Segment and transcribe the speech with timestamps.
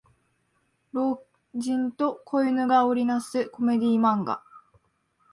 [0.93, 1.19] 老
[1.53, 4.41] 人と子犬が織りなすコメディ漫画